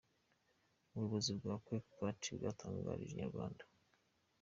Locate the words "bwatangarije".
2.37-3.11